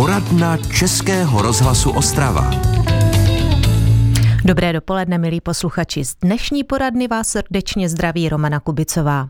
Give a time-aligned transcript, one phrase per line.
[0.00, 2.50] Poradna Českého rozhlasu Ostrava.
[4.44, 6.04] Dobré dopoledne, milí posluchači.
[6.04, 9.28] Z dnešní poradny vás srdečně zdraví Romana Kubicová.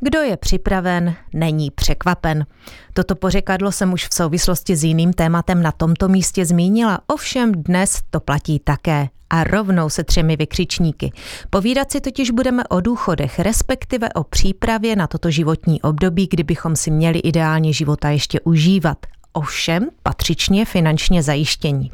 [0.00, 2.46] Kdo je připraven, není překvapen.
[2.92, 8.00] Toto pořekadlo jsem už v souvislosti s jiným tématem na tomto místě zmínila, ovšem dnes
[8.10, 9.08] to platí také.
[9.30, 11.12] A rovnou se třemi vykřičníky.
[11.50, 16.90] Povídat si totiž budeme o důchodech, respektive o přípravě na toto životní období, kdybychom si
[16.90, 18.98] měli ideálně života ještě užívat
[19.32, 21.90] ovšem patřičně finančně zajištění.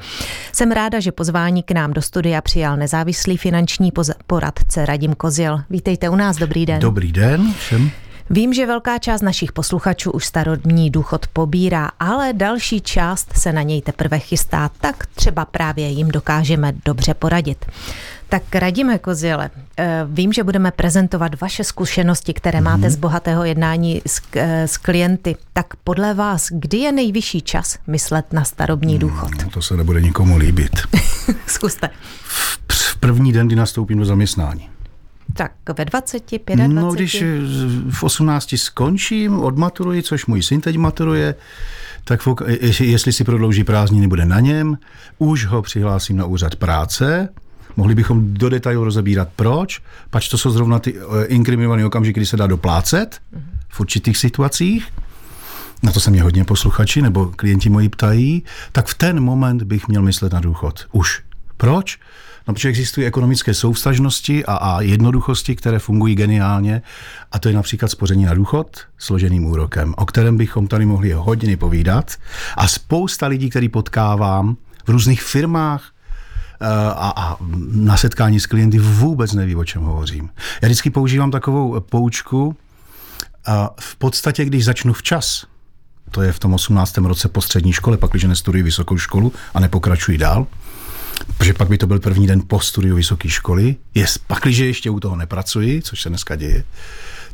[0.53, 3.93] Jsem ráda, že pozvání k nám do studia přijal nezávislý finanční
[4.27, 5.61] poradce Radim Kozil.
[5.71, 6.81] Vítejte u nás, dobrý den.
[6.81, 7.91] Dobrý den všem.
[8.31, 13.63] Vím, že velká část našich posluchačů už starodní důchod pobírá, ale další část se na
[13.63, 17.67] něj teprve chystá, tak třeba právě jim dokážeme dobře poradit.
[18.29, 22.91] Tak radíme, Kozile, eh, vím, že budeme prezentovat vaše zkušenosti, které máte mhm.
[22.91, 25.37] z bohatého jednání s, eh, s klienty.
[25.53, 29.31] Tak podle vás, kdy je nejvyšší čas myslet na starobní hmm, důchod?
[29.45, 30.71] No, to se nebude nikomu líbit.
[31.47, 31.91] Zkuste.
[32.23, 34.69] V, v první den, kdy nastoupím do zaměstnání.
[35.35, 36.57] Tak ve 20, 25?
[36.69, 37.25] No, když
[37.91, 41.35] v 18 skončím, odmaturuji, což můj syn teď maturuje,
[42.05, 42.21] tak
[42.81, 44.79] jestli si prodlouží prázdniny, bude na něm.
[45.19, 47.29] Už ho přihlásím na úřad práce,
[47.79, 52.27] Mohli bychom do detailu rozebírat proč, pač to jsou zrovna ty eh, inkriminované okamžiky, kdy
[52.27, 53.21] se dá doplácet
[53.69, 54.89] v určitých situacích,
[55.83, 59.89] na to se mě hodně posluchači nebo klienti moji ptají, tak v ten moment bych
[59.89, 60.87] měl myslet na důchod.
[60.93, 61.23] Už.
[61.57, 61.99] Proč?
[62.49, 66.83] No, protože existují ekonomické souvstažnosti a, a jednoduchosti, které fungují geniálně,
[67.33, 71.57] a to je například spoření na důchod složeným úrokem, o kterém bychom tady mohli hodiny
[71.57, 72.17] povídat.
[72.57, 74.57] A spousta lidí, který potkávám
[74.87, 75.93] v různých firmách,
[76.61, 77.37] a, a
[77.69, 80.31] na setkání s klienty vůbec neví, o čem hovořím.
[80.63, 82.57] Já vždycky používám takovou poučku
[83.47, 85.47] a v podstatě, když začnu včas,
[86.11, 86.99] to je v tom 18.
[86.99, 90.47] roce po střední škole, pak když nestuduji vysokou školu a nepokračuji dál,
[91.37, 94.91] protože pak by to byl první den po studiu vysoké školy, je, pak, když ještě
[94.91, 96.65] u toho nepracuji, což se dneska děje,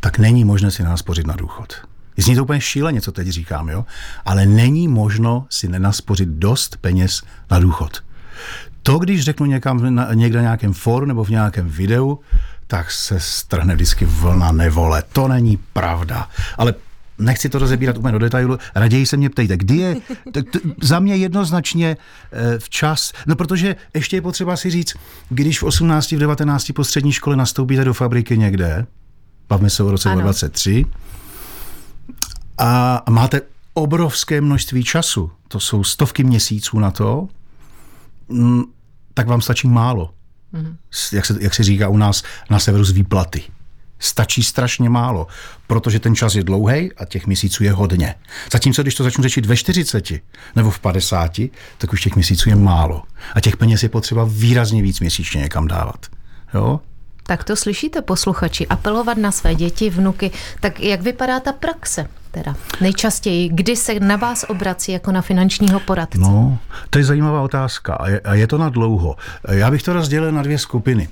[0.01, 1.75] tak není možné si náspořit na důchod.
[2.17, 3.85] Zní to úplně šíleně, co teď říkám, jo?
[4.25, 8.03] Ale není možno si nenaspořit dost peněz na důchod.
[8.87, 12.21] To, když řeknu někam, na, někde na nějakém fóru nebo v nějakém videu,
[12.67, 15.03] tak se strhne vždycky vlna nevole.
[15.13, 16.29] To není pravda.
[16.59, 16.75] Ale
[17.19, 19.97] nechci to rozebírat úplně do detailu, raději se mě ptejte, kdy je
[20.33, 21.97] t- t- za mě jednoznačně
[22.33, 24.95] e, včas, no protože ještě je potřeba si říct,
[25.29, 28.87] když v 18, v 19 po střední škole nastoupíte do fabriky někde,
[29.49, 30.87] bavme se o roce 2023,
[32.59, 33.41] a máte
[33.75, 37.29] obrovské množství času, to jsou stovky měsíců na to,
[38.29, 38.63] mm,
[39.15, 40.15] tak vám stačí málo.
[40.55, 40.77] Mm-hmm.
[41.13, 43.43] Jak, se, jak se říká u nás na severu z výplaty.
[43.99, 45.27] Stačí strašně málo,
[45.67, 48.15] protože ten čas je dlouhý a těch měsíců je hodně.
[48.53, 50.13] Zatímco, když to začnu řečit ve 40
[50.57, 51.41] nebo v 50,
[51.79, 53.03] tak už těch měsíců je málo.
[53.35, 56.07] A těch peněz je potřeba výrazně víc měsíčně někam dávat.
[56.55, 56.81] Jo?
[57.27, 60.31] Tak to slyšíte, posluchači, apelovat na své děti, vnuky.
[60.61, 62.07] Tak jak vypadá ta praxe?
[62.31, 66.19] Teda nejčastěji, kdy se na vás obrací jako na finančního poradce?
[66.19, 66.59] No,
[66.91, 69.17] to je zajímavá otázka a je, a je to na dlouho.
[69.49, 71.09] Já bych to rozdělil na dvě skupiny.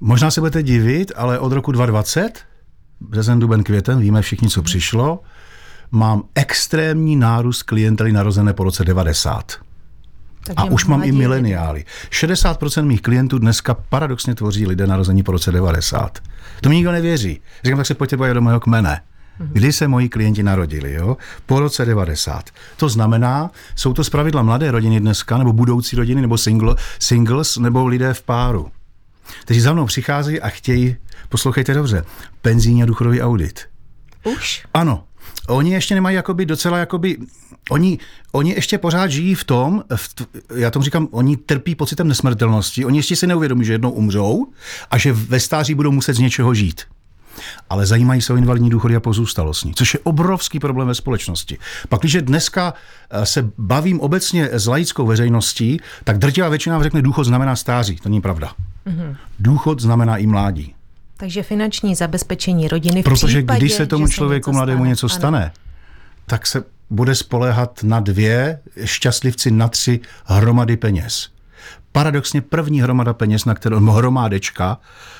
[0.00, 2.40] Možná se budete divit, ale od roku 2020,
[3.00, 5.20] březen, duben, květen, víme všichni, co přišlo,
[5.90, 9.52] mám extrémní nárůst klientely narozené po roce 90.
[10.44, 11.84] Takže a už mám i mileniály.
[12.10, 16.18] 60% mých klientů dneska paradoxně tvoří lidé narození po roce 90.
[16.60, 17.40] To mi nikdo nevěří.
[17.64, 19.00] Říkám, tak se pojďte do mého kmene.
[19.38, 19.50] Mhm.
[19.52, 21.16] Kdy se moji klienti narodili, jo?
[21.46, 22.50] Po roce 90.
[22.76, 27.86] To znamená, jsou to zpravidla mladé rodiny dneska, nebo budoucí rodiny, nebo single, singles, nebo
[27.86, 28.70] lidé v páru,
[29.42, 30.96] kteří za mnou přichází a chtějí,
[31.28, 32.04] poslouchejte dobře,
[32.42, 33.60] penzijní a důchodový audit.
[34.24, 34.66] Už?
[34.74, 35.04] Ano,
[35.54, 37.16] oni ještě nemají jakoby docela jakoby,
[37.70, 37.98] oni,
[38.32, 40.14] oni ještě pořád žijí v tom, v,
[40.54, 44.46] já tomu říkám, oni trpí pocitem nesmrtelnosti, oni ještě si neuvědomí, že jednou umřou
[44.90, 46.82] a že ve stáří budou muset z něčeho žít
[47.70, 51.58] ale zajímají se o invalidní důchody a pozůstalostní, což je obrovský problém ve společnosti.
[51.88, 52.74] Pak, když dneska
[53.10, 57.96] eh, se bavím obecně s laickou veřejností, tak drtivá většina řekne, důchod znamená stáří.
[57.96, 58.52] To není pravda.
[58.86, 59.16] Mm-hmm.
[59.38, 60.74] Důchod znamená i mládí.
[61.16, 65.08] Takže finanční zabezpečení rodiny v Protože případě, když se tomu člověku něco mladému stane, něco
[65.08, 65.52] stane, ano.
[66.26, 71.28] tak se bude spoléhat na dvě, šťastlivci na tři hromady peněz.
[71.92, 74.78] Paradoxně první hromada peněz, na kterou hromádečka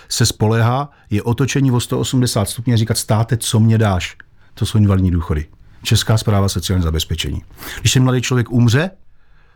[0.09, 4.17] se spolehá, je otočení o 180 stupňů a říkat státe, co mě dáš.
[4.55, 5.47] To jsou invalidní důchody.
[5.83, 7.43] Česká zpráva sociální zabezpečení.
[7.81, 8.91] Když ten mladý člověk umře,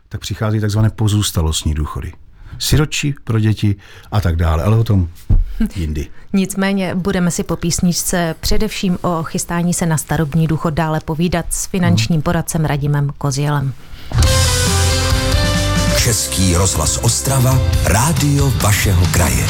[0.09, 2.13] tak přichází takzvané pozůstalostní důchody.
[2.59, 3.75] Siročí pro děti
[4.11, 5.07] a tak dále, ale o tom
[5.75, 6.07] jindy.
[6.33, 11.65] Nicméně budeme si po písničce především o chystání se na starobní důchod dále povídat s
[11.65, 13.73] finančním poradcem Radimem Kozělem.
[15.97, 19.47] Český rozhlas Ostrava, rádio vašeho kraje.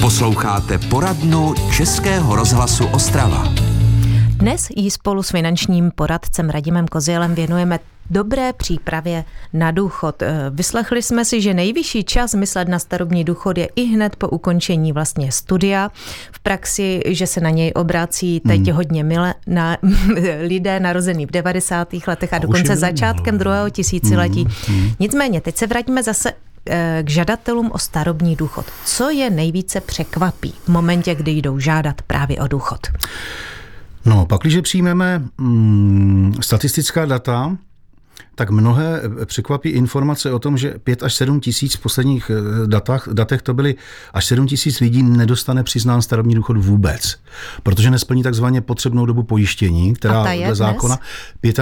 [0.00, 3.65] Posloucháte poradnu Českého rozhlasu Ostrava.
[4.36, 7.78] Dnes jí spolu s finančním poradcem Radimem Kozielem věnujeme
[8.10, 10.22] dobré přípravě na důchod.
[10.22, 14.28] Eh, vyslechli jsme si, že nejvyšší čas myslet na starobní důchod je i hned po
[14.28, 15.90] ukončení vlastně studia.
[16.32, 18.76] V praxi, že se na něj obrácí teď hmm.
[18.76, 19.76] hodně mile, na,
[20.46, 21.88] lidé narozený v 90.
[22.06, 24.44] letech a, a dokonce začátkem druhého tisíciletí.
[24.44, 24.80] Hmm.
[24.80, 24.90] Hmm.
[25.00, 26.32] Nicméně, teď se vrátíme zase
[26.70, 28.66] eh, k žadatelům o starobní důchod.
[28.84, 32.80] Co je nejvíce překvapí v momentě, kdy jdou žádat právě o důchod?
[34.06, 37.56] No, pak, když přijmeme mm, statistická data,
[38.34, 43.08] tak mnohé překvapí informace o tom, že 5 až 7 tisíc v posledních eh, datách,
[43.12, 43.74] datech to byly
[44.12, 47.16] až 7 tisíc lidí nedostane přiznán starobní důchod vůbec,
[47.62, 50.98] protože nesplní takzvaně potřebnou dobu pojištění, která je dle zákona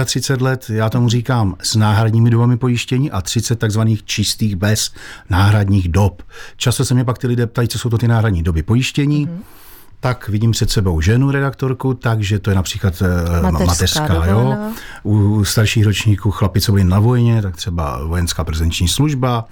[0.05, 4.91] 35 let, já tomu říkám, s náhradními dobami pojištění a 30 takzvaných čistých bez
[5.29, 6.23] náhradních dob.
[6.57, 9.27] Často se mě pak ty lidé ptají, co jsou to ty náhradní doby pojištění.
[9.27, 9.64] Mm-hmm
[10.05, 14.57] tak vidím před sebou ženu redaktorku, takže to je například eh, mateřská, mateřská jo.
[15.03, 19.47] U starších ročníků chlapi, co byli na vojně, tak třeba vojenská prezenční služba,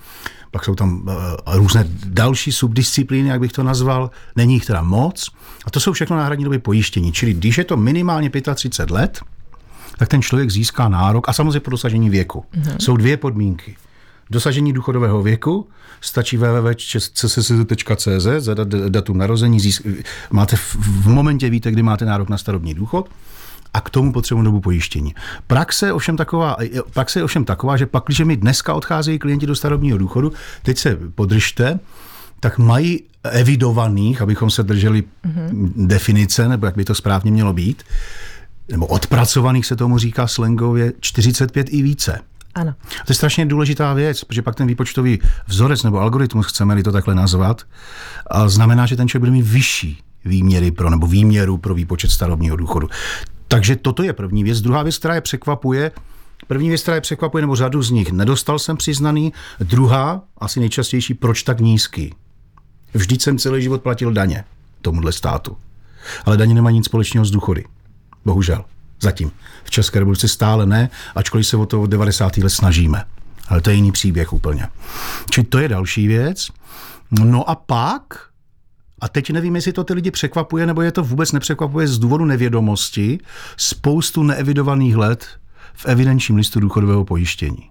[0.51, 1.13] pak jsou tam uh,
[1.55, 5.29] různé další subdisciplíny, jak bych to nazval, není jich teda moc.
[5.65, 9.21] A to jsou všechno náhradní doby pojištění, čili když je to minimálně 35 let,
[9.97, 12.45] tak ten člověk získá nárok a samozřejmě po dosažení věku.
[12.56, 12.75] Mm-hmm.
[12.79, 13.75] Jsou dvě podmínky.
[14.29, 15.67] Dosažení důchodového věku
[16.01, 19.59] stačí www.css.cz, zadat datum narození,
[20.31, 23.09] máte v momentě víte, kdy máte nárok na starobní důchod
[23.73, 25.15] a k tomu potřebuji dobu pojištění.
[25.47, 26.57] Praxe, ovšem taková,
[26.93, 30.31] praxe je ovšem taková, že pak, když mi dneska odcházejí klienti do starobního důchodu,
[30.63, 31.79] teď se podržte,
[32.39, 35.71] tak mají evidovaných, abychom se drželi mm-hmm.
[35.75, 37.83] definice, nebo jak by to správně mělo být,
[38.71, 42.19] nebo odpracovaných se tomu říká slangově 45 i více.
[42.55, 42.73] Ano.
[43.05, 47.15] To je strašně důležitá věc, protože pak ten výpočtový vzorec nebo algoritmus, chceme-li to takhle
[47.15, 47.61] nazvat,
[48.27, 52.55] a znamená, že ten člověk bude mít vyšší výměry pro, nebo výměru pro výpočet starobního
[52.55, 52.89] důchodu.
[53.47, 54.61] Takže toto je první věc.
[54.61, 55.91] Druhá věc, která je překvapuje,
[56.47, 59.33] První věc, která je překvapuje, nebo řadu z nich nedostal jsem přiznaný.
[59.59, 62.13] Druhá, asi nejčastější, proč tak nízký?
[62.94, 64.44] Vždyť jsem celý život platil daně
[64.81, 65.57] tomuhle státu.
[66.25, 67.63] Ale daně nemají nic společného s důchody.
[68.25, 68.65] Bohužel.
[69.03, 69.31] Zatím.
[69.63, 72.38] V České republice stále ne, ačkoliv se o to od 90.
[72.38, 73.03] let snažíme.
[73.47, 74.67] Ale to je jiný příběh úplně.
[75.29, 76.47] Čili to je další věc.
[77.11, 78.01] No a pak,
[79.01, 82.25] a teď nevím, jestli to ty lidi překvapuje, nebo je to vůbec nepřekvapuje z důvodu
[82.25, 83.19] nevědomosti,
[83.57, 85.25] spoustu neevidovaných let
[85.73, 87.69] v evidenčním listu důchodového pojištění.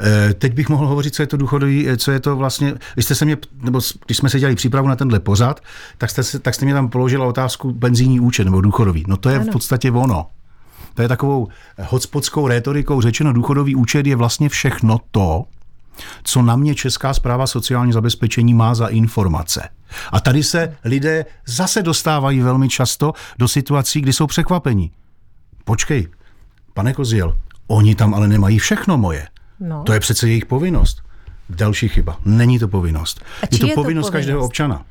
[0.00, 3.14] E, teď bych mohl hovořit, co je to důchodový, co je to vlastně, vy jste
[3.14, 5.60] se mě, nebo když jsme se dělali přípravu na tenhle pořad,
[5.98, 9.04] tak jste, tak jste mě tam položila otázku benzínní účet nebo důchodový.
[9.08, 9.44] No to je ano.
[9.44, 10.26] v podstatě ono.
[10.94, 11.48] To je takovou
[11.78, 15.44] hotspotskou rétorikou řečeno, důchodový účet je vlastně všechno to,
[16.22, 19.68] co na mě Česká zpráva sociální zabezpečení má za informace.
[20.12, 24.90] A tady se lidé zase dostávají velmi často do situací, kdy jsou překvapení.
[25.64, 26.08] Počkej,
[26.74, 27.36] pane Koziel,
[27.66, 29.28] oni tam ale nemají všechno moje.
[29.60, 29.82] No.
[29.82, 31.02] To je přece jejich povinnost.
[31.50, 32.18] Další chyba.
[32.24, 33.20] Není to povinnost.
[33.42, 34.84] Je to, je to povinnost povinnost každého občana.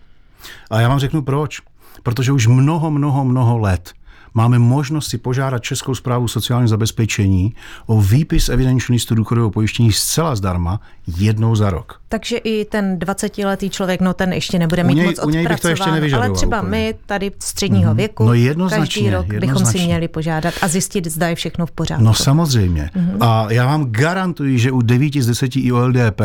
[0.69, 1.62] A já vám řeknu proč.
[2.03, 3.93] Protože už mnoho, mnoho, mnoho let
[4.34, 7.54] máme možnost si požádat Českou zprávu sociálního zabezpečení
[7.86, 10.80] o výpis evidenční listu důchodového pojištění zcela zdarma
[11.18, 12.02] jednou za rok.
[12.10, 16.30] Takže i ten 20-letý člověk, no ten ještě nebude mít u něj, moc odpracováno, ale
[16.32, 16.72] třeba úplně.
[16.72, 17.96] my tady středního mm-hmm.
[17.96, 19.48] věku, no jednoznačně, každý rok jednoznačně.
[19.48, 22.04] bychom si měli požádat a zjistit, zda je všechno v pořádku.
[22.04, 22.90] No samozřejmě.
[22.96, 23.18] Mm-hmm.
[23.20, 26.22] A já vám garantuji, že u 9 z 10 IOLDP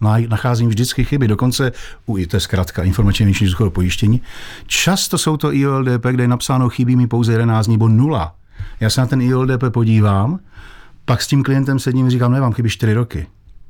[0.00, 1.72] nacházím vždycky chyby, dokonce
[2.06, 4.22] u, to je zkrátka většiní důchodového pojištění.
[4.66, 8.34] Často jsou to IOLDP, kde je napsáno chybí mi pouze 11 nebo 0.
[8.80, 10.38] Já se na ten IOLDP podívám,
[11.04, 13.26] pak s tím klientem sedím a říkám, ne, vám chybí 4 roky.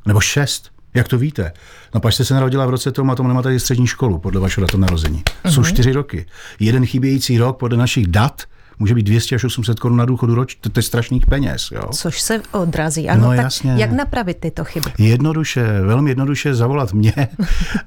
[0.07, 0.71] Nebo 6.
[0.95, 1.53] Jak to víte?
[1.95, 4.67] No pak jste se narodila v roce tom a tom nemáte střední školu podle vašeho
[4.67, 5.23] data narození.
[5.25, 5.51] Uh-huh.
[5.51, 5.71] Jsou mhm.
[5.71, 6.27] čtyři roky.
[6.61, 8.43] Jeden chybějící rok podle našich dat
[8.79, 11.71] může být 200 až 800 korun na důchodu roč, to, to je strašných peněz.
[11.71, 11.83] Jo.
[11.93, 13.09] Což se odrazí.
[13.09, 13.75] Ano, no, tak jasně.
[13.77, 14.91] jak napravit tyto chyby?
[14.99, 17.13] Jednoduše, velmi jednoduše zavolat mě,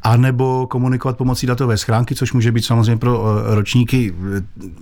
[0.03, 4.13] anebo komunikovat pomocí datové schránky, což může být samozřejmě pro eh, ročníky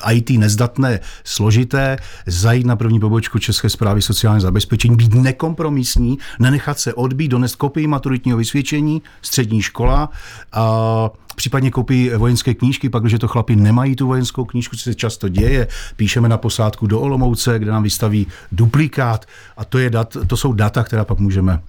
[0.05, 6.79] eh, IT nezdatné, složité, zajít na první pobočku České zprávy sociální zabezpečení, být nekompromisní, nenechat
[6.79, 10.09] se odbít, donést kopii maturitního vysvědčení, střední škola
[10.53, 14.95] a případně koupí vojenské knížky, pak, když to chlapi nemají tu vojenskou knížku, co se
[14.95, 19.25] často děje, píšeme na posádku do Olomouce, kde nám vystaví duplikát
[19.57, 21.59] a to, je dat, to jsou data, která pak můžeme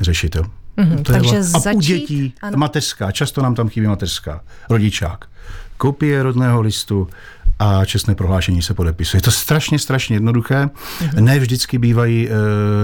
[0.00, 0.34] řešit.
[0.34, 0.42] Jo.
[0.78, 2.58] Mm-hmm, to takže je, začít, a u dětí ano.
[2.58, 4.40] mateřská, často nám tam chybí mateřská,
[4.70, 5.24] rodičák.
[5.76, 7.08] Kopie rodného listu
[7.58, 9.18] a čestné prohlášení se podepisuje.
[9.18, 10.64] Je to strašně, strašně jednoduché.
[10.64, 11.20] Mm-hmm.
[11.20, 12.30] Ne vždycky bývají e,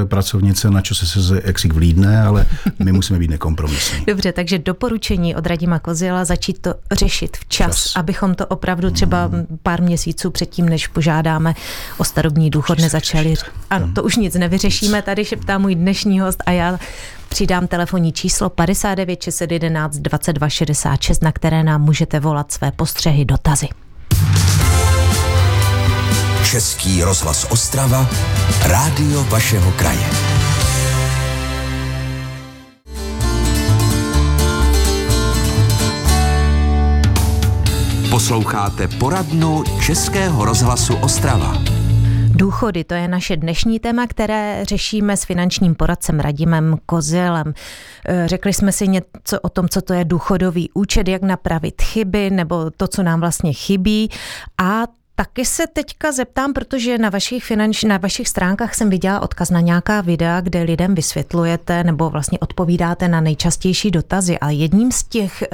[0.07, 2.47] pracovnice, na čo se se exik vlídne, ale
[2.79, 4.05] my musíme být nekompromisní.
[4.07, 7.93] Dobře, takže doporučení od Radima Kozila začít to řešit včas, Čas.
[7.97, 9.47] abychom to opravdu třeba mm.
[9.63, 11.55] pár měsíců předtím, než požádáme
[11.99, 13.35] o starobní důchod, nezačali.
[13.71, 16.79] Ano, to už nic nevyřešíme, tady šeptá můj dnešní host a já
[17.29, 23.69] přidám telefonní číslo 59 611 22 66, na které nám můžete volat své postřehy, dotazy.
[26.53, 28.11] Český rozhlas Ostrava,
[28.69, 30.07] rádio vašeho kraje.
[38.11, 41.63] Posloucháte poradnu Českého rozhlasu Ostrava.
[42.29, 47.55] Důchody, to je naše dnešní téma, které řešíme s finančním poradcem Radimem Kozilem.
[48.09, 52.31] Eh, řekli jsme si něco o tom, co to je důchodový účet, jak napravit chyby
[52.31, 54.11] nebo to, co nám vlastně chybí
[54.61, 54.83] a
[55.15, 59.61] Taky se teďka zeptám, protože na vašich, finanč, na vašich stránkách jsem viděla odkaz na
[59.61, 64.39] nějaká videa, kde lidem vysvětlujete nebo vlastně odpovídáte na nejčastější dotazy.
[64.39, 65.49] A jedním z těch e,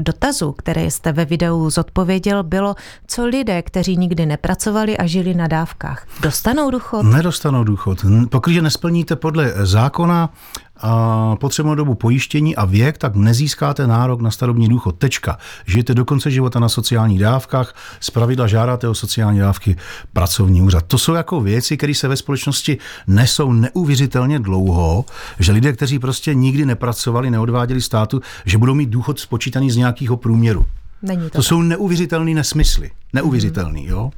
[0.00, 2.74] dotazů, které jste ve videu zodpověděl, bylo,
[3.06, 7.02] co lidé, kteří nikdy nepracovali a žili na dávkách, dostanou důchod?
[7.02, 8.04] Nedostanou důchod.
[8.30, 10.30] Pokud nesplníte podle zákona
[10.80, 14.96] a potřebnou dobu pojištění a věk, tak nezískáte nárok na starobní důchod.
[14.98, 15.38] Tečka.
[15.66, 19.76] Žijete do konce života na sociálních dávkách, z pravidla žádáte o sociální dávky
[20.12, 20.84] pracovní úřad.
[20.86, 25.04] To jsou jako věci, které se ve společnosti nesou neuvěřitelně dlouho,
[25.38, 30.16] že lidé, kteří prostě nikdy nepracovali, neodváděli státu, že budou mít důchod spočítaný z nějakého
[30.16, 30.66] průměru.
[31.02, 32.90] Není to, to jsou neuvěřitelné nesmysly.
[33.12, 33.88] Neuvěřitelný, mm.
[33.88, 34.10] jo.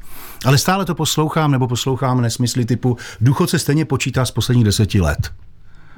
[0.45, 5.01] Ale stále to poslouchám, nebo poslouchám nesmysly typu důchod se stejně počítá z posledních deseti
[5.01, 5.33] let.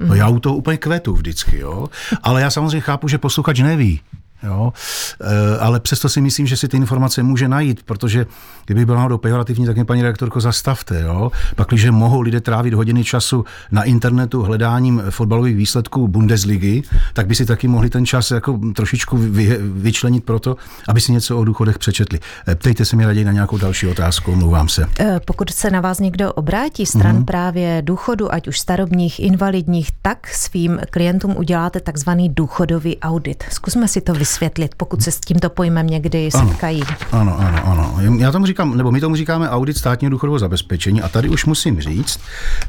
[0.07, 1.87] No já u toho úplně kvetu vždycky, jo.
[2.23, 4.01] Ale já samozřejmě chápu, že posluchač neví,
[4.43, 4.73] Jo?
[5.21, 8.25] E, ale přesto si myslím, že si ty informace může najít, protože
[8.65, 11.01] kdyby byla náhodou pejorativní, tak mě paní redaktorko zastavte.
[11.01, 11.31] Jo?
[11.55, 16.83] Pak, když mohou lidé trávit hodiny času na internetu hledáním fotbalových výsledků Bundesligy,
[17.13, 20.55] tak by si taky mohli ten čas jako trošičku vy, vyčlenit pro to,
[20.87, 22.19] aby si něco o důchodech přečetli.
[22.47, 24.85] E, ptejte se mi raději na nějakou další otázku, omlouvám se.
[24.99, 27.25] E, pokud se na vás někdo obrátí stran mm-hmm.
[27.25, 33.43] právě důchodu, ať už starobních, invalidních, tak svým klientům uděláte takzvaný důchodový audit.
[33.49, 36.83] Zkusme si to vysvětlit vysvětlit, pokud se s tímto pojmem někdy setkají.
[37.11, 37.97] Ano, ano, ano.
[38.19, 41.81] Já tomu říkám, nebo my tomu říkáme audit státního důchodového zabezpečení a tady už musím
[41.81, 42.19] říct,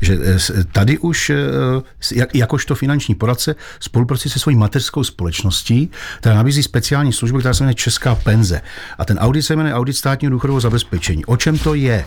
[0.01, 1.37] že eh, tady už eh,
[2.15, 7.65] jak, jakožto finanční poradce spolupracuji se svojí mateřskou společností, která nabízí speciální službu, která se
[7.65, 8.61] jmenuje Česká penze.
[8.99, 11.25] A ten audit se jmenuje audit státního důchodového zabezpečení.
[11.25, 12.05] O čem to je?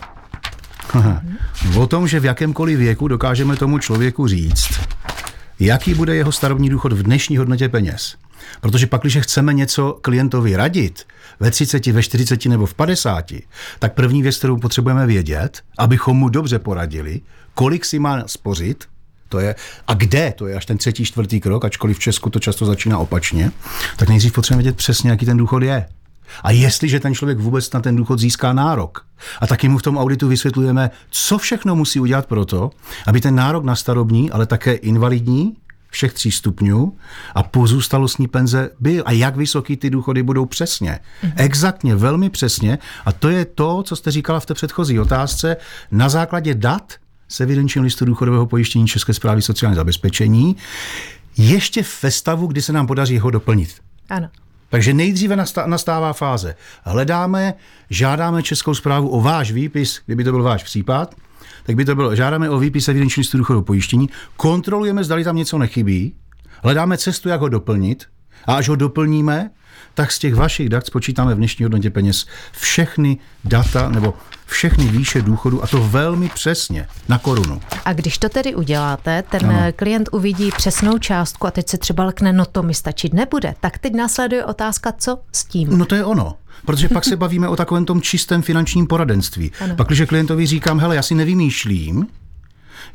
[0.94, 1.22] Aha.
[1.78, 4.80] O tom, že v jakémkoliv věku dokážeme tomu člověku říct,
[5.60, 8.16] jaký bude jeho starobní důchod v dnešní hodnotě peněz.
[8.62, 11.04] Protože pak, když chceme něco klientovi radit
[11.40, 13.32] ve 30, ve 40 nebo v 50,
[13.80, 17.22] tak první věc, kterou potřebujeme vědět, abychom mu dobře poradili,
[17.54, 18.86] kolik si má spořit,
[19.30, 19.56] to je,
[19.88, 22.98] a kde, to je až ten třetí, čtvrtý krok, ačkoliv v Česku to často začíná
[22.98, 23.52] opačně,
[23.98, 25.86] tak nejdřív potřebujeme vědět přesně, jaký ten důchod je.
[26.44, 29.06] A jestliže ten člověk vůbec na ten důchod získá nárok.
[29.42, 32.72] A taky mu v tom auditu vysvětlujeme, co všechno musí udělat pro to,
[33.08, 35.56] aby ten nárok na starobní, ale také invalidní
[35.96, 36.98] všech tří stupňů
[37.36, 39.04] a pozůstalostní penze byl.
[39.06, 41.00] A jak vysoký ty důchody budou přesně.
[41.24, 41.34] Mm-hmm.
[41.36, 42.78] Exaktně, velmi přesně.
[43.06, 45.58] A to je to, co jste říkala v té předchozí otázce.
[45.92, 46.94] Na základě dat
[47.28, 50.56] se evidenčním listu důchodového pojištění České zprávy sociální zabezpečení,
[51.38, 53.70] ještě ve stavu, kdy se nám podaří ho doplnit.
[54.10, 54.30] Ano.
[54.70, 55.36] Takže nejdříve
[55.66, 56.56] nastává fáze.
[56.84, 57.54] Hledáme,
[57.90, 61.16] žádáme Českou zprávu o váš výpis, kdyby to byl váš případ,
[61.66, 65.58] tak by to bylo, žádáme o výpis evidenční listu důchodu pojištění, kontrolujeme, zda tam něco
[65.58, 66.16] nechybí,
[66.64, 68.06] hledáme cestu, jak ho doplnit
[68.48, 69.50] a až ho doplníme,
[69.96, 74.14] tak z těch vašich dat spočítáme v dnešní hodnotě peněz všechny data nebo
[74.46, 77.62] všechny výše důchodu a to velmi přesně na korunu.
[77.86, 79.60] A když to tedy uděláte, ten ano.
[79.76, 83.54] klient uvidí přesnou částku a teď se třeba lekne, no to mi stačit nebude.
[83.60, 85.78] Tak teď následuje otázka, co s tím?
[85.78, 86.36] No to je ono.
[86.66, 89.52] Protože pak se bavíme o takovém tom čistém finančním poradenství.
[89.62, 89.76] Ano.
[89.76, 92.08] Pak, když klientovi říkám, hele, já si nevymýšlím,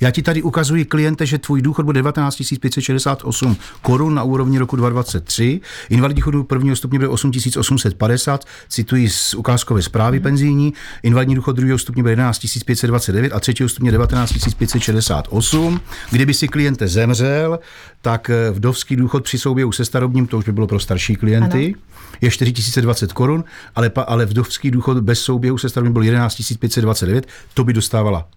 [0.01, 4.77] já ti tady ukazuji kliente, že tvůj důchod bude 19 568 korun na úrovni roku
[4.77, 10.23] 2023, invalidní důchod prvního stupně bude 8 850, cituji z ukázkové zprávy hmm.
[10.23, 15.81] penzijní, invalidní důchod druhého stupně bude 11 529 a třetího stupně 19 568.
[16.11, 17.59] Kdyby si kliente zemřel,
[18.03, 21.75] tak eh, vdovský důchod při souběhu se starobním, to už by bylo pro starší klienty,
[21.77, 23.45] ano je 4020 korun,
[23.75, 28.29] ale, ale vdovský důchod bez souběhu se starobním byl 11 529, to by dostávala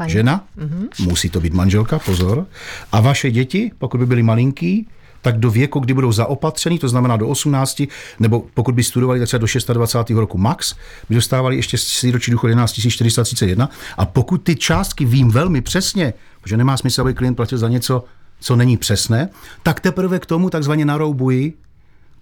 [0.00, 0.12] Paní.
[0.12, 1.08] žena, mm-hmm.
[1.08, 2.46] musí to být manželka, pozor.
[2.92, 4.86] A vaše děti, pokud by byly malinký,
[5.22, 7.82] tak do věku, kdy budou zaopatření, to znamená do 18,
[8.18, 10.18] nebo pokud by studovali tak třeba do 26.
[10.18, 10.74] roku max,
[11.08, 13.70] by dostávali ještě síročí důchod 11 431.
[13.96, 18.04] A pokud ty částky vím velmi přesně, protože nemá smysl, aby klient platil za něco,
[18.40, 19.28] co není přesné,
[19.62, 21.54] tak teprve k tomu takzvaně naroubuji,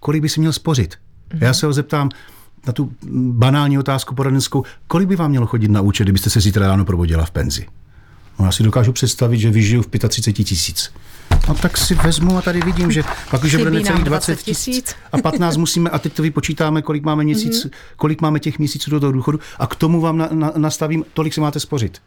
[0.01, 0.95] kolik by si měl spořit.
[0.95, 1.45] Mm-hmm.
[1.45, 2.11] Já se ho zeptám,
[2.69, 6.69] na tu banální otázku poradenskou, kolik by vám mělo chodit na účet, kdybyste se zítra
[6.69, 7.67] ráno probudila v penzi?
[8.39, 10.93] No já si dokážu představit, že vyžiju v 35 tisíc.
[11.49, 15.19] No tak si vezmu a tady vidím, že pak už bude necelých 20 tisíc a
[15.19, 17.71] 15 musíme, a teď to vypočítáme, kolik máme měsíc, mm-hmm.
[17.97, 21.35] kolik máme těch měsíců do toho důchodu a k tomu vám na, na, nastavím, tolik
[21.35, 21.99] si máte spořit.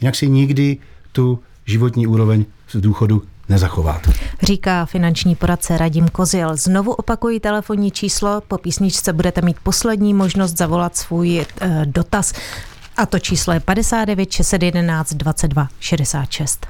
[0.00, 0.76] Jinak si nikdy
[1.12, 4.08] tu životní úroveň v důchodu nezachovat.
[4.42, 6.56] Říká finanční poradce Radim Kozil.
[6.56, 11.46] Znovu opakuji telefonní číslo, po písničce budete mít poslední možnost zavolat svůj e,
[11.86, 12.32] dotaz
[12.96, 16.66] a to číslo je 59 611 22 66.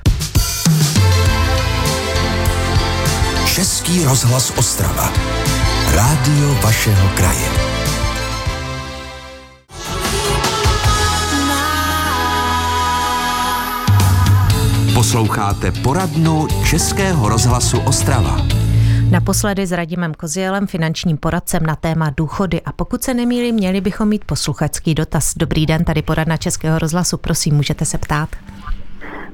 [3.55, 5.13] Český rozhlas Ostrava.
[5.95, 7.72] Rádio vašeho kraje.
[15.03, 18.37] Posloucháte poradnu Českého rozhlasu Ostrava.
[19.11, 22.61] Naposledy s Radimem Kozielem, finančním poradcem na téma důchody.
[22.67, 25.35] A pokud se nemýlím, měli bychom mít posluchačský dotaz.
[25.37, 27.19] Dobrý den, tady poradna Českého rozhlasu.
[27.19, 28.29] Prosím, můžete se ptát.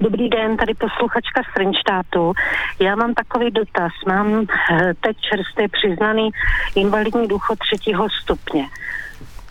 [0.01, 2.33] Dobrý den, tady posluchačka z Frenštátu.
[2.81, 3.93] Já mám takový dotaz.
[4.07, 6.31] Mám eh, teď čerstvě přiznaný
[6.75, 8.69] invalidní důchod třetího stupně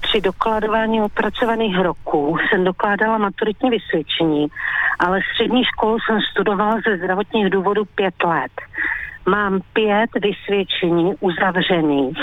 [0.01, 4.47] při dokladování odpracovaných roků jsem dokládala maturitní vysvědčení,
[4.99, 8.51] ale střední školu jsem studovala ze zdravotních důvodů pět let.
[9.29, 12.17] Mám pět vysvědčení uzavřených,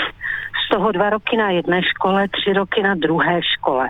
[0.65, 3.89] z toho dva roky na jedné škole, tři roky na druhé škole.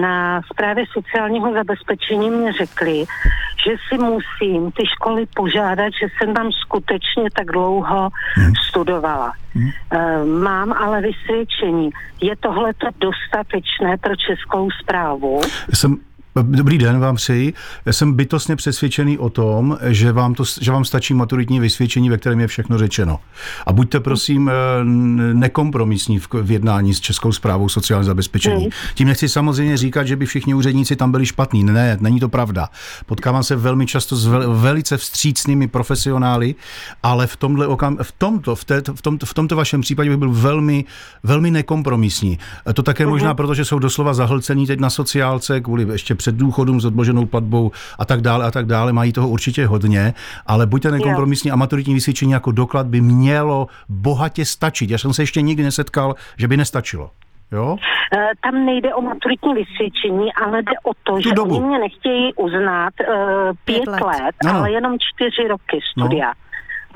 [0.00, 3.04] Na zprávě sociálního zabezpečení mě řekli,
[3.64, 8.52] že si musím ty školy požádat, že jsem tam skutečně tak dlouho hmm.
[8.68, 9.32] studovala.
[9.54, 9.66] Hmm.
[9.66, 11.90] Uh, mám ale vysvědčení.
[12.20, 15.40] Je tohle dostatečné pro českou zprávu?
[15.74, 15.96] Jsem
[16.42, 17.52] Dobrý den vám přeji.
[17.86, 22.18] Já jsem bytostně přesvědčený o tom, že vám, to, že vám stačí maturitní vysvědčení, ve
[22.18, 23.20] kterém je všechno řečeno.
[23.66, 24.52] A buďte prosím eh,
[25.34, 28.70] nekompromisní v jednání s Českou zprávou sociální zabezpečení.
[28.94, 31.64] Tím nechci samozřejmě říkat, že by všichni úředníci tam byli špatní.
[31.64, 32.68] Ne, není to pravda.
[33.06, 34.26] Potkávám se velmi často s
[34.60, 36.54] velice vstřícnými profesionály,
[37.02, 40.18] ale v tomhle okam, v tomto, v, té, v, tom, v tomto vašem případě bych
[40.18, 40.84] byl velmi,
[41.22, 42.38] velmi nekompromisní.
[42.74, 46.80] To také možná proto, že jsou doslova zahlcení teď na sociálce kvůli ještě před důchodům
[46.80, 48.92] s odloženou platbou a tak dále a tak dále.
[48.92, 50.14] Mají toho určitě hodně,
[50.46, 54.90] ale buďte nekompromisní a maturitní vysvědčení jako doklad by mělo bohatě stačit.
[54.90, 57.10] Já jsem se ještě nikdy nesetkal, že by nestačilo.
[57.52, 57.76] Jo?
[58.16, 61.56] E, tam nejde o maturitní vysvědčení, ale jde o to, tu že dobu.
[61.56, 63.06] oni mě nechtějí uznat uh,
[63.64, 64.54] pět, pět let, let no.
[64.54, 66.28] ale jenom čtyři roky studia.
[66.28, 66.43] No.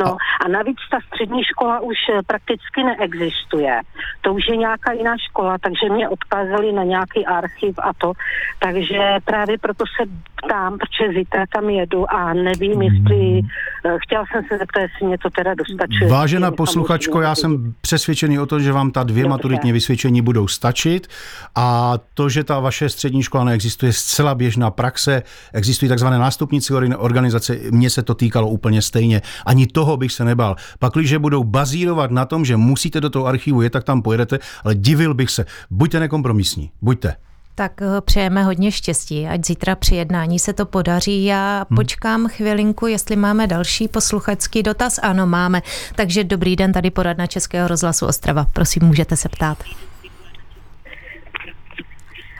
[0.05, 3.81] No a navíc ta střední škola už eh, prakticky neexistuje.
[4.21, 8.13] To už je nějaká jiná škola, takže mě odkázali na nějaký archiv a to.
[8.59, 10.11] Takže právě proto se
[10.45, 13.43] ptám, protože zítra tam jedu a nevím, jestli...
[13.85, 16.11] Eh, chtěla jsem se zeptat, jestli mě to teda dostačuje.
[16.11, 19.31] Vážená posluchačko, já jsem přesvědčený o tom, že vám ta dvě Dobře.
[19.31, 21.09] maturitní vysvědčení budou stačit
[21.55, 25.23] a to, že ta vaše střední škola neexistuje, je zcela běžná praxe.
[25.53, 29.23] Existují takzvané nástupnice organizace, mně se to týkalo úplně stejně.
[29.47, 30.57] Ani toho toho bych se nebál.
[30.79, 34.75] Pakliže budou bazírovat na tom, že musíte do toho archivu je, tak tam pojedete, ale
[34.75, 35.45] divil bych se.
[35.71, 37.17] Buďte nekompromisní, buďte.
[37.55, 41.25] Tak eh, přejeme hodně štěstí, ať zítra při jednání se to podaří.
[41.25, 41.77] Já hmm.
[41.77, 44.99] počkám chvilinku, jestli máme další posluchačský dotaz.
[45.03, 45.63] Ano, máme.
[45.95, 48.47] Takže dobrý den, tady poradna Českého rozhlasu Ostrava.
[48.53, 49.59] Prosím, můžete se ptát.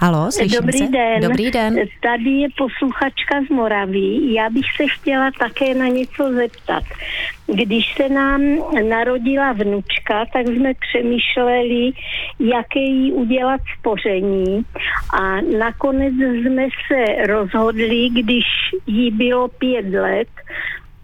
[0.01, 0.87] Halo, slyším Dobrý se?
[0.87, 1.21] den.
[1.21, 1.77] Dobrý den.
[2.03, 4.35] Tady je posluchačka z Moraví.
[4.35, 6.85] Já bych se chtěla také na něco zeptat.
[7.47, 8.41] Když se nám
[8.89, 11.91] narodila vnučka, tak jsme přemýšleli,
[12.41, 14.63] jaké jí udělat spoření
[15.21, 18.45] a nakonec jsme se rozhodli, když
[18.87, 20.29] jí bylo pět let,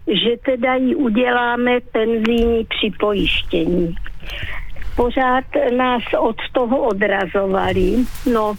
[0.07, 3.95] že teda jí uděláme penzijní připojištění
[4.95, 5.43] pořád
[5.77, 7.95] nás od toho odrazovali.
[8.33, 8.55] No,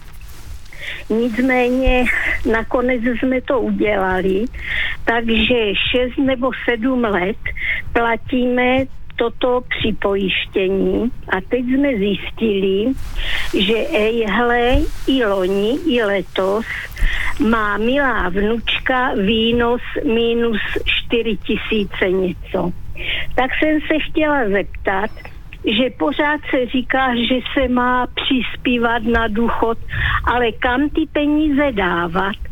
[1.10, 2.04] Nicméně
[2.50, 4.44] nakonec jsme to udělali,
[5.04, 7.36] takže 6 nebo 7 let
[7.92, 8.84] platíme
[9.16, 12.92] toto připojištění a teď jsme zjistili,
[13.66, 16.66] že ejhle i loni, i letos
[17.40, 20.60] má milá vnučka výnos minus
[21.06, 22.72] 4 tisíce něco.
[23.34, 25.10] Tak jsem se chtěla zeptat,
[25.66, 29.78] že pořád se říká, že se má přispívat na důchod,
[30.24, 32.45] ale kam ty peníze dávat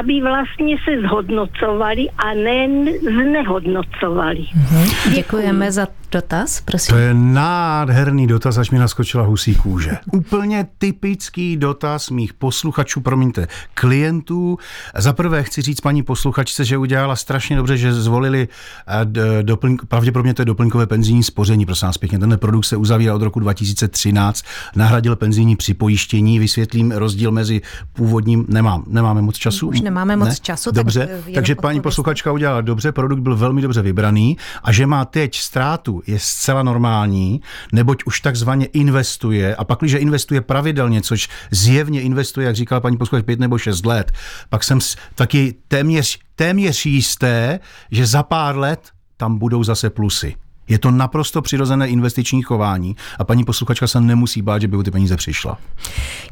[0.00, 2.68] aby vlastně se zhodnocovali a ne
[3.00, 4.40] znehodnocovali.
[4.40, 5.12] Mm-hmm.
[5.14, 6.94] Děkujeme za dotaz, prosím.
[6.94, 9.90] To je nádherný dotaz, až mi naskočila husí kůže.
[10.12, 14.58] Úplně typický dotaz mých posluchačů, promiňte, klientů.
[14.96, 18.48] Za prvé chci říct paní posluchačce, že udělala strašně dobře, že zvolili
[18.88, 22.18] eh, doplňk, pravděpodobně to je doplňkové penzijní spoření, prosím vás pěkně.
[22.18, 24.44] Tenhle produkt se uzavírá od roku 2013,
[24.76, 27.60] nahradil penzijní připojištění, vysvětlím rozdíl mezi
[27.92, 29.68] původním, nemám, nemáme moc času.
[29.68, 30.34] Už nemáme moc ne?
[30.40, 30.70] času.
[30.70, 35.04] Dobře, tak takže paní posluchačka udělala dobře, produkt byl velmi dobře vybraný a že má
[35.04, 37.40] teď ztrátu je zcela normální,
[37.72, 42.96] neboť už takzvaně investuje a pak, když investuje pravidelně, což zjevně investuje, jak říkala paní
[42.96, 44.12] posluchač, pět nebo šest let,
[44.48, 44.78] pak jsem
[45.14, 48.80] taky téměř, téměř jisté, že za pár let
[49.16, 50.34] tam budou zase plusy.
[50.68, 54.82] Je to naprosto přirozené investiční chování a paní posluchačka se nemusí bát, že by o
[54.82, 55.58] ty peníze přišla.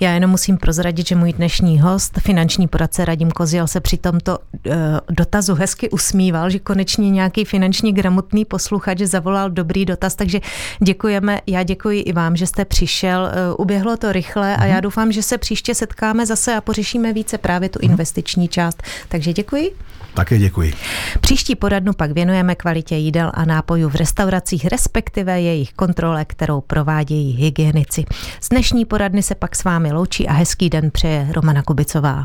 [0.01, 4.39] Já jenom musím prozradit, že můj dnešní host, finanční poradce Radim Koziel, se při tomto
[4.39, 4.75] uh,
[5.11, 10.41] dotazu hezky usmíval, že konečně nějaký finanční gramotný posluchač zavolal dobrý dotaz, takže
[10.83, 11.41] děkujeme.
[11.47, 13.23] Já děkuji i vám, že jste přišel.
[13.23, 14.83] Uh, uběhlo to rychle a já mhm.
[14.83, 17.91] doufám, že se příště setkáme zase a pořešíme více právě tu mhm.
[17.91, 18.83] investiční část.
[19.09, 19.73] Takže děkuji.
[20.15, 20.75] Také děkuji.
[21.21, 27.37] Příští poradnu pak věnujeme kvalitě jídel a nápojů v restauracích, respektive jejich kontrole, kterou provádějí
[27.37, 28.05] hygienici.
[28.41, 32.25] Z dnešní poradny se pak s vámi loučí a hezký den přeje Romana Kubicová.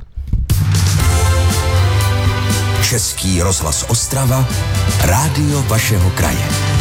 [2.90, 4.48] Český rozhlas Ostrava,
[5.06, 6.77] rádio vašeho kraje.